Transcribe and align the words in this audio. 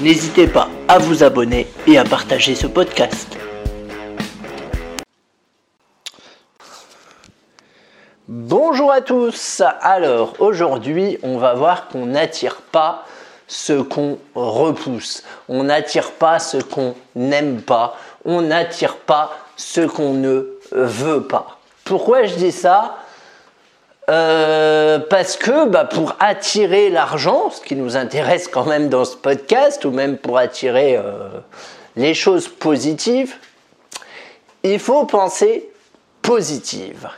N'hésitez 0.00 0.48
pas 0.48 0.68
à 0.88 0.98
vous 0.98 1.22
abonner 1.22 1.68
et 1.86 1.98
à 1.98 2.04
partager 2.04 2.56
ce 2.56 2.66
podcast. 2.66 3.38
Bonjour 8.26 8.90
à 8.90 9.02
tous. 9.02 9.62
Alors 9.80 10.34
aujourd'hui, 10.40 11.18
on 11.22 11.38
va 11.38 11.54
voir 11.54 11.86
qu'on 11.86 12.06
n'attire 12.06 12.56
pas 12.56 13.04
ce 13.46 13.82
qu'on 13.82 14.18
repousse. 14.34 15.22
On 15.48 15.64
n'attire 15.64 16.10
pas 16.10 16.40
ce 16.40 16.56
qu'on 16.56 16.96
n'aime 17.14 17.62
pas. 17.62 17.96
On 18.24 18.42
n'attire 18.42 18.96
pas 18.96 19.32
ce 19.56 19.82
qu'on 19.82 20.14
ne 20.14 20.58
veut 20.72 21.22
pas. 21.22 21.58
Pourquoi 21.84 22.24
je 22.24 22.34
dis 22.34 22.52
ça? 22.52 22.96
Euh, 24.10 24.98
parce 24.98 25.36
que 25.36 25.68
bah, 25.68 25.84
pour 25.84 26.14
attirer 26.20 26.90
l'argent, 26.90 27.50
ce 27.50 27.60
qui 27.60 27.74
nous 27.74 27.96
intéresse 27.96 28.48
quand 28.48 28.66
même 28.66 28.88
dans 28.88 29.04
ce 29.04 29.16
podcast, 29.16 29.84
ou 29.84 29.90
même 29.90 30.18
pour 30.18 30.38
attirer 30.38 30.96
euh, 30.96 31.28
les 31.96 32.12
choses 32.12 32.48
positives, 32.48 33.34
il 34.62 34.78
faut 34.78 35.04
penser 35.04 35.70
positive. 36.20 37.08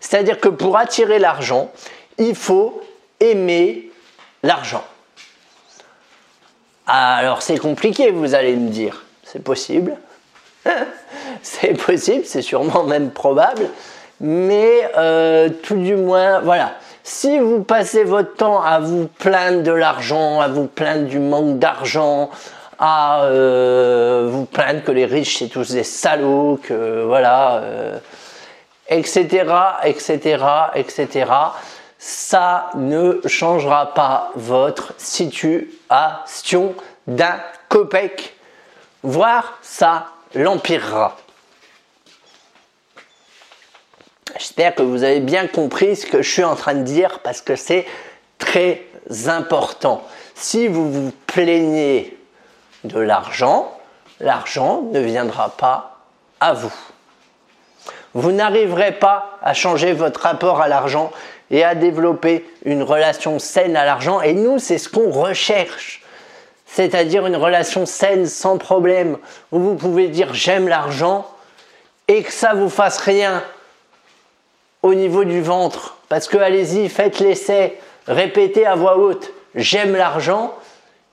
C'est-à-dire 0.00 0.40
que 0.40 0.48
pour 0.48 0.76
attirer 0.76 1.18
l'argent, 1.18 1.70
il 2.18 2.34
faut 2.34 2.82
aimer 3.20 3.90
l'argent. 4.42 4.84
Alors 6.86 7.42
c'est 7.42 7.58
compliqué, 7.58 8.10
vous 8.10 8.34
allez 8.34 8.56
me 8.56 8.68
dire. 8.68 9.04
C'est 9.22 9.42
possible. 9.42 9.96
c'est 11.42 11.74
possible, 11.74 12.24
c'est 12.24 12.42
sûrement 12.42 12.82
même 12.84 13.10
probable 13.10 13.68
mais 14.22 14.90
euh, 14.96 15.50
tout 15.62 15.76
du 15.76 15.96
moins, 15.96 16.40
voilà. 16.40 16.72
Si 17.04 17.38
vous 17.38 17.62
passez 17.62 18.04
votre 18.04 18.34
temps 18.34 18.62
à 18.62 18.78
vous 18.78 19.08
plaindre 19.18 19.62
de 19.62 19.72
l'argent, 19.72 20.40
à 20.40 20.48
vous 20.48 20.68
plaindre 20.68 21.06
du 21.06 21.18
manque 21.18 21.58
d'argent, 21.58 22.30
à 22.78 23.24
euh, 23.24 24.28
vous 24.30 24.44
plaindre 24.44 24.82
que 24.84 24.92
les 24.92 25.04
riches 25.04 25.40
c'est 25.40 25.48
tous 25.48 25.72
des 25.72 25.84
salauds, 25.84 26.60
que 26.62 27.02
voilà, 27.04 27.60
etc., 28.88 29.52
etc., 29.84 30.44
etc., 30.76 31.26
ça 31.98 32.70
ne 32.74 33.20
changera 33.26 33.94
pas 33.94 34.32
votre 34.34 34.92
situation 34.98 36.74
d'un 37.06 37.40
copec, 37.68 38.34
voire 39.04 39.58
ça 39.62 40.06
l'empirera. 40.34 41.16
J'espère 44.38 44.74
que 44.74 44.82
vous 44.82 45.02
avez 45.02 45.20
bien 45.20 45.46
compris 45.46 45.96
ce 45.96 46.06
que 46.06 46.22
je 46.22 46.30
suis 46.30 46.44
en 46.44 46.54
train 46.54 46.74
de 46.74 46.82
dire 46.82 47.20
parce 47.20 47.40
que 47.40 47.56
c'est 47.56 47.86
très 48.38 48.82
important. 49.26 50.02
Si 50.34 50.68
vous 50.68 50.90
vous 50.90 51.12
plaignez 51.26 52.16
de 52.84 52.98
l'argent, 52.98 53.78
l'argent 54.20 54.82
ne 54.92 55.00
viendra 55.00 55.50
pas 55.50 55.98
à 56.40 56.54
vous. 56.54 56.72
Vous 58.14 58.32
n'arriverez 58.32 58.92
pas 58.92 59.38
à 59.42 59.54
changer 59.54 59.92
votre 59.92 60.20
rapport 60.20 60.60
à 60.60 60.68
l'argent 60.68 61.10
et 61.50 61.64
à 61.64 61.74
développer 61.74 62.44
une 62.64 62.82
relation 62.82 63.38
saine 63.38 63.76
à 63.76 63.84
l'argent. 63.84 64.20
Et 64.20 64.34
nous, 64.34 64.58
c'est 64.58 64.78
ce 64.78 64.88
qu'on 64.88 65.10
recherche. 65.10 66.02
C'est-à-dire 66.66 67.26
une 67.26 67.36
relation 67.36 67.86
saine, 67.86 68.26
sans 68.26 68.56
problème, 68.56 69.18
où 69.50 69.58
vous 69.58 69.74
pouvez 69.74 70.08
dire 70.08 70.32
j'aime 70.32 70.68
l'argent 70.68 71.26
et 72.08 72.22
que 72.22 72.32
ça 72.32 72.54
vous 72.54 72.70
fasse 72.70 72.98
rien 72.98 73.42
au 74.82 74.94
niveau 74.94 75.24
du 75.24 75.40
ventre. 75.40 75.96
Parce 76.08 76.28
que 76.28 76.36
allez-y, 76.36 76.88
faites 76.88 77.20
l'essai, 77.20 77.78
répétez 78.06 78.66
à 78.66 78.74
voix 78.74 78.98
haute, 78.98 79.32
j'aime 79.54 79.96
l'argent, 79.96 80.54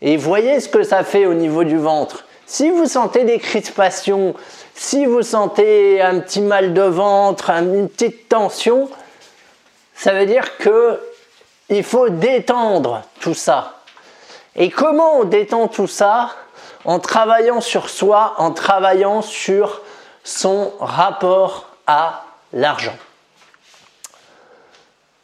et 0.01 0.17
voyez 0.17 0.59
ce 0.59 0.69
que 0.69 0.83
ça 0.83 1.03
fait 1.03 1.25
au 1.25 1.33
niveau 1.33 1.63
du 1.63 1.77
ventre. 1.77 2.25
Si 2.45 2.69
vous 2.71 2.85
sentez 2.85 3.25
des 3.25 3.37
crispations, 3.37 4.33
si 4.73 5.05
vous 5.05 5.21
sentez 5.21 6.01
un 6.01 6.19
petit 6.19 6.41
mal 6.41 6.73
de 6.73 6.81
ventre, 6.81 7.51
une 7.51 7.87
petite 7.89 8.27
tension, 8.27 8.89
ça 9.93 10.13
veut 10.13 10.25
dire 10.25 10.57
que 10.57 10.99
il 11.69 11.83
faut 11.83 12.09
détendre 12.09 13.03
tout 13.19 13.35
ça. 13.35 13.75
Et 14.55 14.71
comment 14.71 15.19
on 15.19 15.23
détend 15.25 15.67
tout 15.67 15.87
ça? 15.87 16.31
En 16.85 16.99
travaillant 16.99 17.61
sur 17.61 17.89
soi, 17.89 18.33
en 18.37 18.51
travaillant 18.51 19.21
sur 19.21 19.81
son 20.23 20.71
rapport 20.79 21.67
à 21.85 22.23
l'argent. 22.53 22.95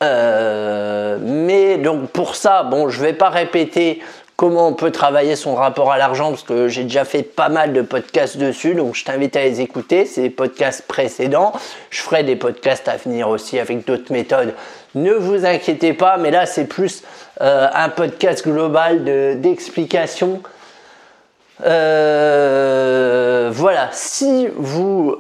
Euh, 0.06 1.18
mais 1.22 1.78
donc 1.78 2.10
pour 2.10 2.36
ça, 2.36 2.64
bon, 2.64 2.90
je 2.90 3.02
vais 3.02 3.14
pas 3.14 3.30
répéter 3.30 4.02
comment 4.36 4.68
on 4.68 4.74
peut 4.74 4.92
travailler 4.92 5.36
son 5.36 5.56
rapport 5.56 5.92
à 5.92 5.98
l'argent 5.98 6.32
parce 6.32 6.44
que 6.44 6.68
j'ai 6.68 6.84
déjà 6.84 7.06
fait 7.06 7.24
pas 7.24 7.50
mal 7.50 7.74
de 7.74 7.82
podcasts 7.82 8.38
dessus, 8.38 8.76
donc 8.76 8.96
je 8.96 9.06
t'invite 9.06 9.36
à 9.36 9.44
les 9.44 9.62
écouter. 9.62 10.06
C'est 10.06 10.22
des 10.22 10.30
podcasts 10.30 10.84
précédents. 10.84 11.54
Je 11.90 12.02
ferai 12.02 12.24
des 12.24 12.36
podcasts 12.36 12.88
à 12.88 12.98
venir 12.98 13.30
aussi 13.30 13.60
avec 13.60 13.86
d'autres 13.86 14.12
méthodes. 14.12 14.54
Ne 14.94 15.14
vous 15.14 15.46
inquiétez 15.46 15.94
pas, 15.94 16.18
mais 16.18 16.32
là 16.32 16.46
c'est 16.46 16.66
plus 16.66 17.04
euh, 17.42 17.68
un 17.74 17.90
podcast 17.90 18.46
global 18.46 19.04
d'explication. 19.40 20.42
Euh, 21.66 23.50
voilà, 23.54 23.90
si 23.94 24.50
vous, 24.58 25.16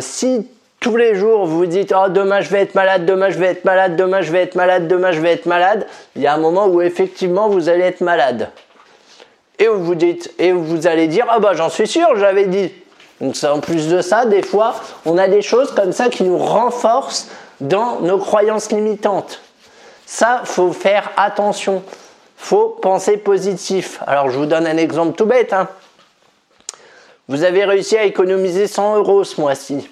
si 0.00 0.46
tous 0.80 0.96
les 0.96 1.14
jours 1.14 1.46
vous 1.46 1.58
vous 1.58 1.66
dites 1.66 1.92
oh 1.96 2.08
demain 2.08 2.40
je 2.40 2.50
vais 2.50 2.60
être 2.60 2.74
malade, 2.74 3.06
demain 3.06 3.30
je 3.30 3.38
vais 3.38 3.46
être 3.46 3.64
malade, 3.64 3.96
demain 3.96 4.20
je 4.20 4.30
vais 4.30 4.42
être 4.42 4.54
malade, 4.54 4.88
demain 4.88 5.12
je 5.12 5.20
vais 5.20 5.32
être 5.32 5.46
malade, 5.46 5.86
il 6.14 6.22
y 6.22 6.26
a 6.26 6.34
un 6.34 6.38
moment 6.38 6.66
où 6.66 6.80
effectivement 6.80 7.48
vous 7.48 7.68
allez 7.68 7.84
être 7.84 8.00
malade. 8.00 8.50
Et 9.58 9.68
vous 9.68 9.94
dites 9.94 10.32
et 10.38 10.52
vous 10.52 10.86
allez 10.86 11.08
dire 11.08 11.26
ah 11.28 11.38
bah 11.38 11.52
j'en 11.54 11.70
suis 11.70 11.86
sûr, 11.86 12.16
j'avais 12.16 12.46
dit. 12.46 12.72
Donc 13.20 13.36
en 13.44 13.60
plus 13.60 13.88
de 13.88 14.02
ça, 14.02 14.26
des 14.26 14.42
fois, 14.42 14.74
on 15.06 15.16
a 15.16 15.28
des 15.28 15.40
choses 15.40 15.72
comme 15.72 15.92
ça 15.92 16.08
qui 16.10 16.22
nous 16.22 16.36
renforcent 16.36 17.28
dans 17.60 18.00
nos 18.00 18.18
croyances 18.18 18.70
limitantes. 18.70 19.40
Ça, 20.04 20.42
faut 20.44 20.72
faire 20.72 21.10
attention. 21.16 21.82
Faut 22.36 22.68
penser 22.68 23.16
positif. 23.16 24.00
Alors 24.06 24.30
je 24.30 24.38
vous 24.38 24.46
donne 24.46 24.66
un 24.66 24.76
exemple 24.76 25.16
tout 25.16 25.26
bête. 25.26 25.52
Hein. 25.52 25.68
Vous 27.28 27.42
avez 27.42 27.64
réussi 27.64 27.96
à 27.96 28.04
économiser 28.04 28.66
100 28.66 28.96
euros 28.96 29.24
ce 29.24 29.40
mois-ci. 29.40 29.88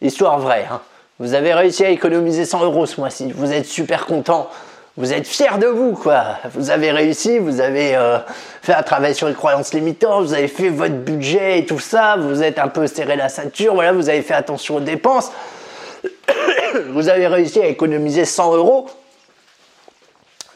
Histoire 0.00 0.38
vraie. 0.38 0.66
Hein. 0.70 0.80
Vous 1.18 1.34
avez 1.34 1.54
réussi 1.54 1.84
à 1.84 1.90
économiser 1.90 2.44
100 2.44 2.64
euros 2.64 2.84
ce 2.86 3.00
mois-ci. 3.00 3.32
Vous 3.32 3.52
êtes 3.52 3.66
super 3.66 4.06
content. 4.06 4.50
Vous 4.98 5.12
êtes 5.12 5.26
fier 5.26 5.58
de 5.58 5.66
vous, 5.66 5.92
quoi. 5.92 6.38
Vous 6.54 6.70
avez 6.70 6.90
réussi, 6.90 7.38
vous 7.38 7.60
avez 7.60 7.94
euh, 7.96 8.18
fait 8.62 8.72
un 8.72 8.82
travail 8.82 9.14
sur 9.14 9.28
les 9.28 9.34
croyances 9.34 9.74
limitantes, 9.74 10.24
vous 10.24 10.32
avez 10.32 10.48
fait 10.48 10.70
votre 10.70 10.94
budget 10.94 11.58
et 11.58 11.66
tout 11.66 11.78
ça, 11.78 12.16
vous 12.16 12.42
êtes 12.42 12.58
un 12.58 12.68
peu 12.68 12.86
serré 12.86 13.14
la 13.14 13.28
ceinture, 13.28 13.74
voilà, 13.74 13.92
vous 13.92 14.08
avez 14.08 14.22
fait 14.22 14.32
attention 14.32 14.76
aux 14.76 14.80
dépenses. 14.80 15.32
vous 16.90 17.08
avez 17.10 17.26
réussi 17.26 17.60
à 17.60 17.66
économiser 17.66 18.24
100 18.24 18.56
euros. 18.56 18.86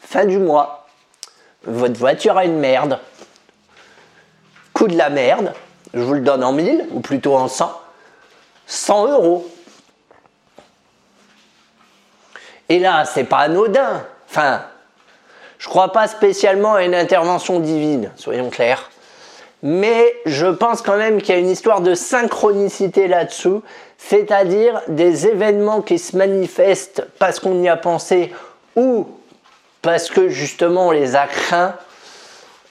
Fin 0.01 0.25
du 0.25 0.39
mois, 0.39 0.87
votre 1.63 1.99
voiture 1.99 2.37
a 2.37 2.45
une 2.45 2.57
merde. 2.57 2.99
Coût 4.73 4.87
de 4.87 4.97
la 4.97 5.09
merde, 5.09 5.53
je 5.93 6.01
vous 6.01 6.13
le 6.13 6.21
donne 6.21 6.43
en 6.43 6.51
1000 6.51 6.87
ou 6.91 6.99
plutôt 6.99 7.35
en 7.35 7.47
100. 7.47 7.80
100 8.67 9.07
euros. 9.07 9.49
Et 12.69 12.79
là, 12.79 13.05
c'est 13.05 13.25
pas 13.25 13.39
anodin. 13.39 14.05
Enfin, 14.29 14.61
je 15.57 15.67
crois 15.67 15.91
pas 15.91 16.07
spécialement 16.07 16.75
à 16.75 16.83
une 16.83 16.95
intervention 16.95 17.59
divine, 17.59 18.11
soyons 18.15 18.49
clairs. 18.49 18.89
Mais 19.63 20.15
je 20.25 20.47
pense 20.47 20.81
quand 20.81 20.97
même 20.97 21.21
qu'il 21.21 21.35
y 21.35 21.37
a 21.37 21.41
une 21.41 21.49
histoire 21.49 21.81
de 21.81 21.93
synchronicité 21.93 23.07
là-dessous, 23.07 23.61
c'est-à-dire 23.97 24.81
des 24.87 25.27
événements 25.27 25.81
qui 25.81 25.99
se 25.99 26.17
manifestent 26.17 27.05
parce 27.19 27.39
qu'on 27.39 27.61
y 27.61 27.69
a 27.69 27.77
pensé 27.77 28.33
ou 28.75 29.07
parce 29.81 30.09
que 30.09 30.29
justement 30.29 30.87
on 30.87 30.91
les 30.91 31.15
a 31.15 31.27
craints 31.27 31.75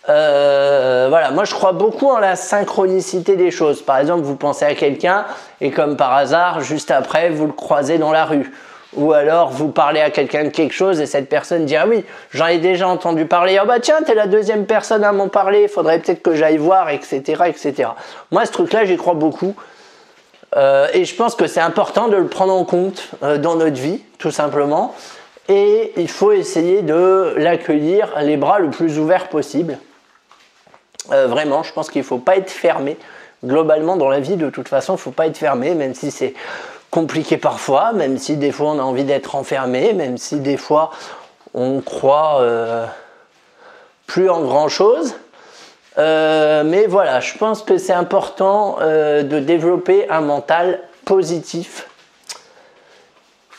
euh, 0.09 1.07
voilà, 1.11 1.31
moi 1.31 1.45
je 1.45 1.53
crois 1.53 1.73
beaucoup 1.73 2.09
en 2.09 2.19
la 2.19 2.37
synchronicité 2.37 3.37
des 3.37 3.51
choses. 3.51 3.83
Par 3.83 3.99
exemple, 3.99 4.23
vous 4.23 4.37
pensez 4.37 4.65
à 4.65 4.75
quelqu'un 4.75 5.27
et 5.61 5.71
comme 5.71 5.97
par 5.97 6.15
hasard, 6.15 6.61
juste 6.61 6.91
après, 6.91 7.31
vous 7.31 7.47
le 7.47 7.53
croisez 7.53 7.99
dans 7.99 8.13
la 8.13 8.25
rue. 8.25 8.51
ou 8.97 9.13
alors 9.13 9.51
vous 9.51 9.69
parlez 9.69 10.01
à 10.01 10.11
quelqu'un 10.11 10.45
de 10.45 10.49
quelque 10.49 10.73
chose 10.73 11.01
et 11.01 11.07
cette 11.07 11.29
personne 11.29 11.65
dit 11.65 11.77
ah 11.77 11.87
oui 11.87 12.05
j'en 12.33 12.47
ai 12.47 12.59
déjà 12.59 12.89
entendu 12.89 13.27
parler. 13.27 13.59
Ah 13.59 13.67
bah 13.67 13.79
tiens 13.79 14.03
t'es 14.05 14.15
la 14.15 14.27
deuxième 14.27 14.65
personne 14.67 15.05
à 15.05 15.13
m'en 15.13 15.29
parler. 15.29 15.69
Faudrait 15.69 15.99
peut-être 16.01 16.23
que 16.23 16.35
j'aille 16.35 16.57
voir 16.59 16.89
etc 16.89 17.45
etc 17.47 17.91
moi 18.31 18.47
ce 18.47 18.53
truc 18.53 18.73
là 18.73 18.85
j'y 18.85 18.97
crois 18.97 19.15
beaucoup. 19.15 19.55
Euh, 20.57 20.89
et 20.93 21.05
je 21.05 21.15
pense 21.15 21.37
que 21.37 21.47
c'est 21.47 21.61
important 21.61 22.09
de 22.09 22.17
le 22.17 22.27
prendre 22.27 22.53
en 22.53 22.65
compte 22.65 23.11
euh, 23.23 23.39
dans 23.39 23.55
notre 23.55 23.81
vie 23.81 24.03
tout 24.19 24.33
simplement. 24.33 24.95
Et 25.49 25.93
il 25.97 26.09
faut 26.09 26.33
essayer 26.33 26.83
de 26.83 27.35
l'accueillir 27.37 28.09
les 28.23 28.37
bras 28.37 28.59
le 28.59 28.71
plus 28.71 28.99
ouverts 28.99 29.29
possible 29.29 29.79
euh, 31.13 31.27
vraiment 31.27 31.63
je 31.63 31.73
pense 31.73 31.91
qu'il 31.91 32.03
ne 32.03 32.07
faut 32.07 32.19
pas 32.19 32.37
être 32.37 32.51
fermé 32.51 32.97
globalement 33.45 33.97
dans 33.97 34.09
la 34.09 34.21
vie 34.21 34.37
de 34.37 34.51
toute 34.51 34.69
façon 34.69 34.95
il 34.95 34.97
ne 34.97 35.01
faut 35.01 35.11
pas 35.11 35.27
être 35.27 35.39
fermé 35.39 35.75
même 35.75 35.95
si 35.95 36.11
c'est 36.11 36.35
compliqué 36.91 37.37
parfois, 37.37 37.93
même 37.93 38.19
si 38.19 38.37
des 38.37 38.51
fois 38.51 38.71
on 38.71 38.79
a 38.79 38.83
envie 38.83 39.05
d'être 39.05 39.37
enfermé, 39.37 39.93
même 39.93 40.19
si 40.19 40.41
des 40.41 40.57
fois 40.57 40.91
on 41.55 41.81
croit 41.81 42.41
euh, 42.41 42.85
plus 44.07 44.29
en 44.29 44.41
grand 44.41 44.69
chose. 44.69 45.15
Euh, 45.99 46.65
mais 46.65 46.87
voilà, 46.87 47.21
je 47.21 47.39
pense 47.39 47.63
que 47.63 47.79
c'est 47.79 47.93
important 47.93 48.79
de 48.81 49.39
développer 49.39 50.11
un 50.11 50.21
mental 50.21 50.81
positif 51.05 51.87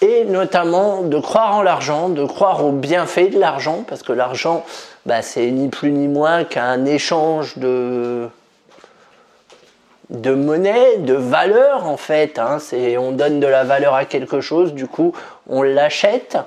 et 0.02 0.26
notamment 0.26 1.04
de 1.04 1.20
croire 1.20 1.56
en 1.56 1.62
l'argent, 1.62 2.10
de 2.10 2.26
croire 2.26 2.66
au 2.66 2.72
bienfait 2.72 3.28
de 3.28 3.40
l'argent, 3.40 3.84
parce 3.88 4.02
que 4.02 4.12
l'argent, 4.12 4.66
bah, 5.06 5.22
c'est 5.22 5.50
ni 5.52 5.70
plus 5.70 5.92
ni 5.92 6.08
moins 6.08 6.44
qu'un 6.44 6.86
échange 6.86 7.58
de, 7.58 8.30
de 10.10 10.34
monnaie, 10.34 10.98
de 10.98 11.14
valeur 11.14 11.88
en 11.88 11.98
fait. 11.98 12.38
Hein. 12.38 12.58
on 13.00 13.12
donne 13.12 13.40
de 13.40 13.48
la 13.48 13.64
valeur 13.64 13.96
à 13.96 14.06
quelque 14.06 14.42
chose, 14.42 14.74
du 14.74 14.88
coup 14.88 15.14
on 15.48 15.62
l'achète. 15.64 16.38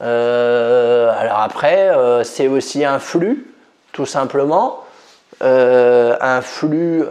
Euh, 0.00 1.12
alors 1.18 1.40
après, 1.40 1.88
euh, 1.88 2.22
c'est 2.22 2.48
aussi 2.48 2.84
un 2.84 2.98
flux, 2.98 3.52
tout 3.92 4.06
simplement. 4.06 4.84
Euh, 5.42 6.16
un 6.20 6.40
flux, 6.40 7.02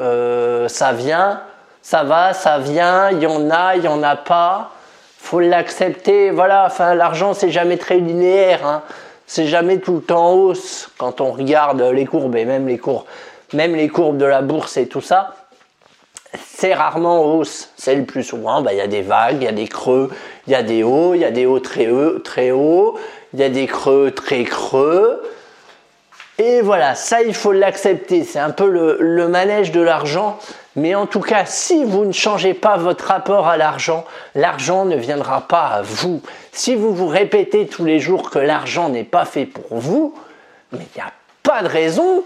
ça 0.68 0.94
vient, 0.94 1.42
ça 1.82 2.04
va, 2.04 2.34
ça 2.34 2.60
vient, 2.60 3.10
il 3.12 3.20
y 3.20 3.28
en 3.28 3.50
a, 3.50 3.76
il 3.76 3.84
y 3.84 3.88
en 3.88 4.04
a 4.04 4.16
pas. 4.16 4.72
Faut 5.20 5.40
l'accepter. 5.40 6.30
Voilà, 6.30 6.66
enfin 6.66 6.94
l'argent 6.94 7.34
c'est 7.34 7.50
jamais 7.52 7.78
très 7.78 7.98
linéaire. 7.98 8.66
Hein. 8.66 8.82
C'est 9.28 9.48
jamais 9.48 9.80
tout 9.80 9.96
le 9.96 10.02
temps 10.02 10.34
hausse 10.34 10.90
quand 10.98 11.22
on 11.22 11.32
regarde 11.32 11.82
les 11.82 12.06
courbes 12.06 12.36
et 12.36 12.46
même 12.46 12.68
les 12.68 12.78
courbes 12.78 13.06
même 13.54 13.76
les 13.76 13.88
courbes 13.88 14.18
de 14.18 14.26
la 14.26 14.42
bourse 14.42 14.78
et 14.78 14.88
tout 14.88 15.02
ça, 15.02 15.36
c'est 16.46 16.74
rarement 16.74 17.22
en 17.22 17.36
hausse. 17.36 17.70
C'est 17.78 17.96
le 17.96 18.06
plus 18.06 18.24
souvent, 18.24 18.62
bah, 18.62 18.74
il 18.74 18.78
y 18.78 18.82
a 18.82 18.88
des 18.88 19.02
vagues, 19.02 19.38
il 19.38 19.44
y 19.44 19.48
a 19.48 19.54
des 19.54 19.68
creux, 19.68 20.10
il 20.48 20.54
y 20.54 20.56
a 20.56 20.64
des 20.64 20.84
hauts, 20.84 21.14
il 21.14 21.22
y 21.22 21.26
a 21.26 21.32
des 21.32 21.46
hauts 21.46 21.60
très, 21.60 21.88
hauts, 21.88 22.20
très 22.20 22.52
hauts, 22.52 22.98
il 23.34 23.40
y 23.40 23.44
a 23.44 23.50
des 23.50 23.68
creux 23.68 24.12
très 24.12 24.44
creux. 24.44 25.22
Et 26.40 26.62
voilà, 26.62 26.94
ça 26.94 27.24
il 27.24 27.34
faut 27.34 27.52
l'accepter, 27.52 28.24
c'est 28.24 28.40
un 28.40 28.52
peu 28.52 28.68
le 29.00 29.28
manège 29.28 29.72
de 29.72 29.82
l'argent. 29.82 30.38
Mais 30.78 30.94
en 30.94 31.08
tout 31.08 31.22
cas, 31.22 31.46
si 31.46 31.84
vous 31.84 32.06
ne 32.06 32.12
changez 32.12 32.54
pas 32.54 32.78
votre 32.78 33.06
rapport 33.06 33.48
à 33.48 33.58
l'argent, 33.58 34.06
l'argent 34.36 34.86
ne 34.86 34.96
viendra 34.96 35.42
pas 35.42 35.66
à 35.66 35.82
vous. 35.82 36.22
Si 36.52 36.76
vous 36.76 36.94
vous 36.94 37.08
répétez 37.08 37.66
tous 37.66 37.84
les 37.84 38.00
jours 38.00 38.30
que 38.30 38.38
l'argent 38.38 38.88
n'est 38.88 39.04
pas 39.04 39.26
fait 39.26 39.48
pour 39.48 39.80
vous, 39.80 40.14
mais 40.72 40.86
il 40.96 40.98
n'y 40.98 41.02
a 41.02 41.12
pas 41.42 41.64
de 41.64 41.68
raison 41.68 42.24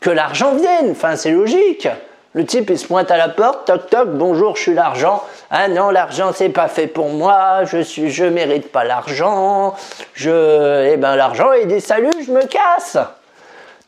que 0.00 0.10
l'argent 0.10 0.54
vienne. 0.54 0.90
Enfin, 0.90 1.16
c'est 1.16 1.30
logique. 1.30 1.88
Le 2.34 2.44
type, 2.44 2.68
il 2.68 2.78
se 2.78 2.86
pointe 2.86 3.10
à 3.10 3.16
la 3.16 3.30
porte, 3.30 3.66
toc 3.66 3.88
toc, 3.88 4.10
bonjour, 4.10 4.56
je 4.56 4.62
suis 4.62 4.74
l'argent. 4.74 5.22
Ah 5.50 5.68
non, 5.68 5.88
l'argent, 5.88 6.32
c'est 6.34 6.50
pas 6.50 6.68
fait 6.68 6.88
pour 6.88 7.08
moi, 7.08 7.64
je 7.64 7.78
suis, 7.78 8.10
je 8.10 8.24
mérite 8.26 8.70
pas 8.70 8.84
l'argent. 8.84 9.76
Je, 10.12 10.92
eh 10.92 10.98
ben, 10.98 11.16
l'argent, 11.16 11.52
il 11.52 11.68
dit 11.68 11.80
salut, 11.80 12.10
je 12.26 12.32
me 12.32 12.44
casse. 12.44 12.98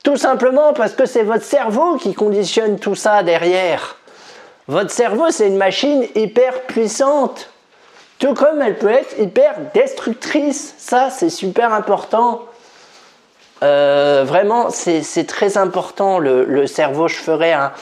Tout 0.02 0.16
simplement 0.16 0.72
parce 0.72 0.92
que 0.92 1.04
c'est 1.04 1.24
votre 1.24 1.44
cerveau 1.44 1.96
qui 1.96 2.14
conditionne 2.14 2.78
tout 2.78 2.94
ça 2.94 3.22
derrière. 3.22 3.96
Votre 4.68 4.90
cerveau, 4.90 5.30
c'est 5.30 5.46
une 5.46 5.56
machine 5.56 6.06
hyper 6.14 6.62
puissante. 6.62 7.50
Tout 8.18 8.34
comme 8.34 8.62
elle 8.62 8.76
peut 8.76 8.90
être 8.90 9.18
hyper 9.18 9.54
destructrice. 9.74 10.74
Ça, 10.78 11.10
c'est 11.10 11.30
super 11.30 11.72
important. 11.72 12.42
Euh, 13.62 14.24
vraiment, 14.26 14.70
c'est 14.70 15.26
très 15.26 15.56
important 15.56 16.18
le, 16.18 16.66
cerveau. 16.66 17.08
Je 17.08 17.16
ferai 17.16 17.52
un, 17.52 17.72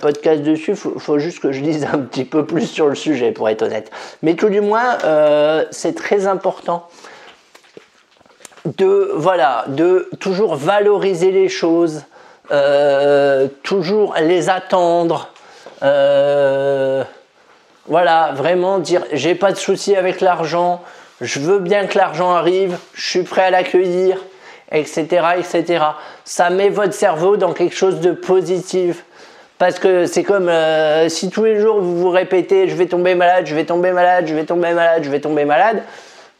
podcast 0.00 0.42
dessus. 0.42 0.72
Il 0.72 1.00
faut, 1.00 1.18
juste 1.18 1.40
que 1.40 1.52
je 1.52 1.60
dise 1.62 1.84
un 1.84 1.98
petit 1.98 2.24
peu 2.24 2.44
plus 2.44 2.66
sur 2.66 2.88
le 2.88 2.94
sujet, 2.94 3.32
pour 3.32 3.48
être 3.48 3.62
honnête. 3.62 3.90
Mais 4.22 4.34
tout 4.34 4.50
du 4.50 4.60
moins, 4.60 4.98
euh, 5.04 5.64
c'est 5.70 5.94
très 5.94 6.26
important 6.26 6.88
de 8.64 9.12
voilà, 9.14 9.64
de 9.68 10.10
toujours 10.18 10.56
valoriser 10.56 11.30
les 11.30 11.48
choses, 11.48 12.02
euh, 12.50 13.46
toujours 13.62 14.16
les 14.20 14.48
attendre. 14.48 15.30
Voilà, 17.86 18.32
vraiment 18.34 18.78
dire 18.78 19.02
j'ai 19.12 19.34
pas 19.34 19.52
de 19.52 19.56
souci 19.56 19.94
avec 19.96 20.20
l'argent, 20.20 20.82
je 21.20 21.40
veux 21.40 21.58
bien 21.58 21.86
que 21.86 21.96
l'argent 21.96 22.32
arrive, 22.32 22.76
je 22.94 23.08
suis 23.08 23.22
prêt 23.22 23.42
à 23.42 23.50
l'accueillir 23.50 24.18
etc., 24.72 25.26
etc. 25.38 25.84
Ça 26.24 26.50
met 26.50 26.68
votre 26.68 26.94
cerveau 26.94 27.36
dans 27.36 27.52
quelque 27.52 27.74
chose 27.74 28.00
de 28.00 28.12
positif. 28.12 29.04
Parce 29.58 29.78
que 29.78 30.04
c'est 30.04 30.22
comme 30.22 30.48
euh, 30.50 31.08
si 31.08 31.30
tous 31.30 31.44
les 31.44 31.60
jours 31.60 31.80
vous 31.80 31.98
vous 31.98 32.10
répétez 32.10 32.68
je 32.68 32.76
vais 32.76 32.86
tomber 32.86 33.14
malade, 33.14 33.46
je 33.46 33.54
vais 33.54 33.64
tomber 33.64 33.90
malade, 33.90 34.26
je 34.26 34.34
vais 34.34 34.44
tomber 34.44 34.74
malade, 34.74 35.02
je 35.02 35.10
vais 35.10 35.20
tomber 35.20 35.46
malade, 35.46 35.82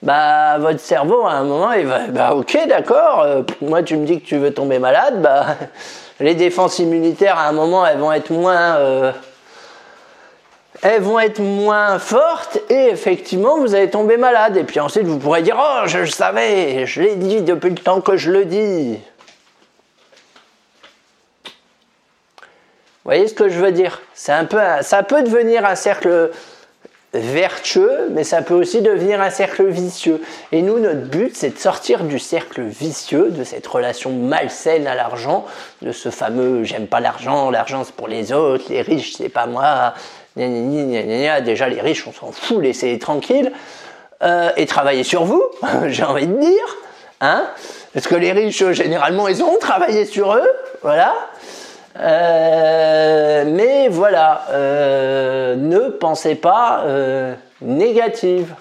bah 0.02 0.58
votre 0.58 0.80
cerveau 0.80 1.24
à 1.24 1.32
un 1.32 1.44
moment 1.44 1.72
il 1.72 1.86
va 1.86 2.08
bah 2.08 2.34
ok 2.34 2.58
d'accord, 2.68 3.22
euh, 3.22 3.42
moi 3.62 3.82
tu 3.82 3.96
me 3.96 4.04
dis 4.04 4.20
que 4.20 4.26
tu 4.26 4.36
veux 4.36 4.52
tomber 4.52 4.78
malade, 4.78 5.22
bah 5.22 5.46
les 6.20 6.34
défenses 6.34 6.78
immunitaires 6.78 7.38
à 7.38 7.48
un 7.48 7.52
moment 7.52 7.86
elles 7.86 7.98
vont 7.98 8.12
être 8.12 8.30
moins 8.30 8.76
euh, 8.76 9.12
elles 10.82 11.02
vont 11.02 11.18
être 11.18 11.40
moins 11.40 11.98
fortes 11.98 12.58
et 12.68 12.88
effectivement 12.88 13.58
vous 13.58 13.74
allez 13.74 13.90
tomber 13.90 14.16
malade. 14.16 14.56
Et 14.56 14.64
puis 14.64 14.80
ensuite 14.80 15.04
vous 15.04 15.18
pourrez 15.18 15.42
dire 15.42 15.56
Oh, 15.58 15.86
je, 15.86 16.04
savais, 16.04 16.86
je 16.86 17.02
l'ai 17.02 17.16
dit 17.16 17.42
depuis 17.42 17.70
le 17.70 17.76
temps 17.76 18.00
que 18.00 18.16
je 18.16 18.30
le 18.30 18.44
dis. 18.44 18.98
Vous 21.44 23.12
voyez 23.12 23.28
ce 23.28 23.34
que 23.34 23.48
je 23.48 23.58
veux 23.58 23.72
dire? 23.72 24.02
C'est 24.14 24.32
un 24.32 24.44
peu, 24.44 24.58
ça 24.82 25.02
peut 25.02 25.22
devenir 25.22 25.64
un 25.64 25.76
cercle 25.76 26.30
vertueux, 27.20 28.08
mais 28.10 28.24
ça 28.24 28.42
peut 28.42 28.54
aussi 28.54 28.82
devenir 28.82 29.20
un 29.20 29.30
cercle 29.30 29.66
vicieux. 29.66 30.22
Et 30.52 30.62
nous, 30.62 30.78
notre 30.78 31.06
but, 31.06 31.36
c'est 31.36 31.50
de 31.50 31.58
sortir 31.58 32.04
du 32.04 32.18
cercle 32.18 32.62
vicieux, 32.62 33.30
de 33.30 33.44
cette 33.44 33.66
relation 33.66 34.10
malsaine 34.12 34.86
à 34.86 34.94
l'argent, 34.94 35.46
de 35.82 35.92
ce 35.92 36.10
fameux 36.10 36.64
j'aime 36.64 36.86
pas 36.86 37.00
l'argent, 37.00 37.50
l'argent 37.50 37.84
c'est 37.84 37.94
pour 37.94 38.08
les 38.08 38.32
autres, 38.32 38.64
les 38.68 38.82
riches 38.82 39.14
c'est 39.16 39.28
pas 39.28 39.46
moi, 39.46 39.94
Déjà, 40.36 41.68
les 41.68 41.80
riches, 41.80 42.06
on 42.06 42.12
s'en 42.12 42.30
fout, 42.30 42.62
laissez-les 42.62 42.98
tranquilles. 42.98 43.52
Euh, 44.22 44.50
et 44.56 44.64
travailler 44.64 45.04
sur 45.04 45.24
vous, 45.24 45.42
j'ai 45.86 46.02
envie 46.02 46.26
de 46.26 46.38
dire. 46.38 46.76
Hein 47.20 47.46
Parce 47.92 48.06
que 48.06 48.14
les 48.14 48.32
riches, 48.32 48.64
généralement, 48.72 49.28
ils 49.28 49.42
ont 49.42 49.58
travaillé 49.58 50.04
sur 50.04 50.34
eux. 50.34 50.50
Voilà. 50.82 51.14
Euh, 51.98 53.44
mais 53.46 53.88
voilà, 53.88 54.42
euh, 54.50 55.56
ne 55.56 55.88
pensez 55.90 56.34
pas 56.34 56.84
négative. 57.60 58.54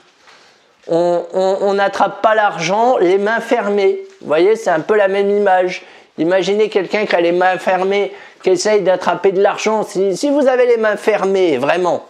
On 0.88 1.74
n'attrape 1.74 2.22
pas 2.22 2.36
l'argent 2.36 2.98
les 2.98 3.18
mains 3.18 3.39
fermées. 3.39 4.00
Vous 4.22 4.27
voyez, 4.27 4.56
c'est 4.56 4.70
un 4.70 4.80
peu 4.80 4.96
la 4.96 5.08
même 5.08 5.30
image. 5.30 5.84
Imaginez 6.18 6.70
quelqu'un 6.70 7.06
qui 7.06 7.15
a 7.15 7.22
les 7.22 7.34
mains 7.34 7.58
fermées 7.58 8.13
qui 8.46 8.51
essaye 8.51 8.82
d'attraper 8.82 9.32
de 9.32 9.42
l'argent, 9.42 9.84
si, 9.84 10.30
vous 10.30 10.48
avez 10.48 10.68
les 10.68 10.77
mains 10.77 10.98
fermées, 10.98 11.58
vraiment, 11.58 12.06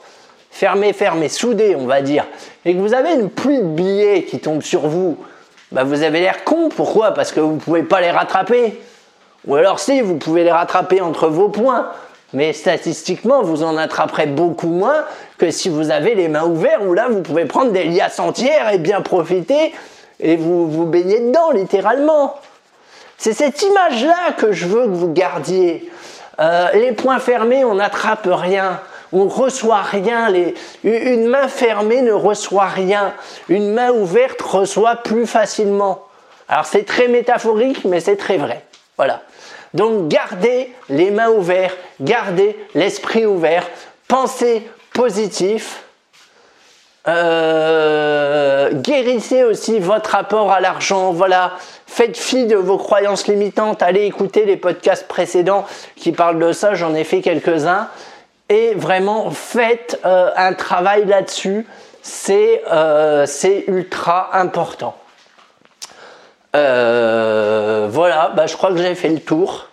fermées, 0.52 0.92
fermées, 0.92 1.30
soudées, 1.30 1.78
on 1.78 1.86
va 1.86 2.02
dire, 2.02 2.26
et 2.66 2.74
que 2.74 2.80
vous 2.80 2.94
avez 2.94 3.14
une 3.14 3.30
pluie 3.30 3.60
de 3.60 3.64
billets 3.64 4.24
qui 4.24 4.40
tombe 4.40 4.62
sur 4.62 4.82
vous, 4.82 5.18
bah 5.72 5.86
vous 5.86 6.04
avez 6.04 6.20
l'air 6.20 6.44
con. 6.44 6.68
Pourquoi? 6.76 7.14
Parce 7.14 7.32
que 7.32 7.40
vous 7.40 7.54
ne 7.54 7.60
pouvez 7.60 7.84
pas 7.84 8.02
les 8.02 8.12
rattraper. 8.12 8.78
Ou 9.48 9.56
alors 9.56 9.80
si, 9.80 10.02
vous 10.02 10.18
pouvez 10.18 10.44
les 10.44 10.52
rattraper 10.52 11.02
entre 11.02 11.28
vos 11.28 11.50
poings. 11.50 11.88
Mais 12.34 12.52
statistiquement, 12.54 13.44
vous 13.44 13.64
en 13.64 13.78
attraperez 13.78 14.26
beaucoup 14.26 14.68
moins 14.68 15.06
que 15.38 15.52
si 15.52 15.70
vous 15.70 15.92
avez 15.92 16.16
les 16.16 16.28
mains 16.28 16.44
ouvertes, 16.44 16.82
où 16.86 16.94
là, 16.94 17.08
vous 17.10 17.22
pouvez 17.22 17.46
prendre 17.46 17.72
des 17.72 17.86
liasses 17.86 18.20
entières 18.20 18.74
et 18.74 18.78
bien 18.78 19.02
profiter, 19.02 19.74
et 20.20 20.36
vous 20.36 20.70
vous 20.70 20.86
baignez 20.86 21.20
dedans, 21.20 21.52
littéralement. 21.52 22.36
C'est 23.18 23.34
cette 23.34 23.62
image-là 23.62 24.34
que 24.38 24.52
je 24.52 24.66
veux 24.66 24.84
que 24.84 24.94
vous 24.94 25.14
gardiez. 25.14 25.90
Euh, 26.40 26.72
les 26.74 26.92
poings 26.92 27.20
fermés, 27.20 27.64
on 27.64 27.76
n'attrape 27.76 28.28
rien. 28.30 28.82
On 29.14 29.28
reçoit 29.30 29.82
rien. 29.82 30.34
une 30.84 31.28
main 31.28 31.48
fermée 31.48 32.02
ne 32.02 32.12
reçoit 32.12 32.68
rien. 32.68 33.14
Une 33.48 33.72
main 33.72 33.92
ouverte 33.92 34.42
reçoit 34.42 34.98
plus 34.98 35.26
facilement. 35.26 36.04
Alors 36.50 36.66
c'est 36.66 36.84
très 36.84 37.08
métaphorique, 37.08 37.86
mais 37.86 38.02
c'est 38.02 38.18
très 38.18 38.38
vrai. 38.38 38.64
Voilà. 38.98 39.22
Donc 39.74 40.08
gardez 40.08 40.74
les 40.90 41.12
mains 41.12 41.30
ouvertes, 41.30 41.78
gardez 42.00 42.58
l'esprit 42.74 43.26
ouvert, 43.26 43.68
pensez 44.08 44.68
positif. 44.94 45.82
Euh, 47.08 48.72
guérissez 48.74 49.44
aussi 49.44 49.80
votre 49.80 50.12
rapport 50.12 50.52
à 50.52 50.60
l'argent. 50.60 51.12
Voilà, 51.12 51.54
faites 51.86 52.18
fi 52.18 52.46
de 52.46 52.56
vos 52.56 52.78
croyances 52.78 53.28
limitantes. 53.28 53.84
Allez 53.84 54.06
écouter 54.06 54.46
les 54.46 54.58
podcasts 54.58 55.08
précédents 55.08 55.66
qui 55.96 56.12
parlent 56.12 56.40
de 56.40 56.52
ça. 56.52 56.74
J'en 56.74 56.96
ai 56.96 57.04
fait 57.04 57.22
quelques-uns. 57.22 57.90
Et 58.50 58.74
vraiment, 58.76 59.32
faites 59.32 60.00
euh, 60.06 60.32
un 60.36 60.54
travail 60.54 61.06
là-dessus. 61.06 61.66
C'est 62.02 62.64
euh, 62.72 63.26
ultra 63.68 64.36
important. 64.38 64.96
Voilà, 67.90 68.32
bah, 68.36 68.48
je 68.48 68.56
crois 68.56 68.72
que 68.72 68.78
j'ai 68.78 68.96
fait 68.96 69.10
le 69.10 69.20
tour. 69.20 69.68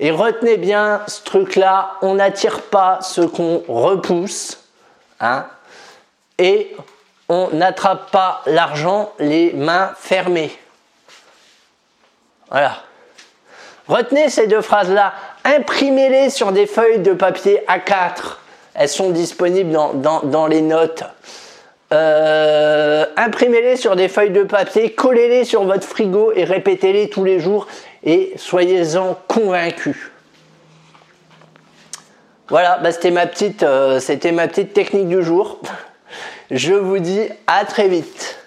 Et 0.00 0.10
retenez 0.10 0.56
bien 0.56 1.02
ce 1.08 1.22
truc-là, 1.22 1.92
on 2.02 2.14
n'attire 2.14 2.62
pas 2.62 3.00
ce 3.02 3.20
qu'on 3.20 3.62
repousse. 3.68 4.64
Hein 5.20 5.46
et 6.38 6.74
on 7.28 7.48
n'attrape 7.52 8.10
pas 8.10 8.42
l'argent 8.46 9.12
les 9.18 9.52
mains 9.52 9.92
fermées. 9.98 10.56
Voilà. 12.48 12.76
Retenez 13.86 14.30
ces 14.30 14.46
deux 14.46 14.62
phrases-là. 14.62 15.12
Imprimez-les 15.44 16.30
sur 16.30 16.52
des 16.52 16.66
feuilles 16.66 17.00
de 17.00 17.12
papier 17.12 17.62
A4. 17.68 18.36
Elles 18.74 18.88
sont 18.88 19.10
disponibles 19.10 19.72
dans, 19.72 20.46
les 20.46 20.62
notes. 20.62 21.02
Euh, 21.90 23.06
imprimez-les 23.16 23.76
sur 23.76 23.96
des 23.96 24.08
feuilles 24.08 24.30
de 24.30 24.42
papier, 24.42 24.92
collez-les 24.92 25.44
sur 25.44 25.64
votre 25.64 25.86
frigo 25.86 26.32
et 26.34 26.44
répétez-les 26.44 27.08
tous 27.08 27.24
les 27.24 27.40
jours 27.40 27.66
et 28.04 28.32
soyez-en 28.36 29.18
convaincus. 29.26 30.10
Voilà, 32.48 32.78
bah, 32.78 32.92
c'était 32.92 33.10
ma, 33.10 33.26
petite, 33.26 33.62
euh, 33.62 34.00
ma 34.32 34.48
petite 34.48 34.72
technique 34.72 35.08
du 35.08 35.22
jour. 35.22 35.60
Je 36.50 36.74
vous 36.74 36.98
dis 36.98 37.28
à 37.46 37.64
très 37.64 37.88
vite. 37.88 38.38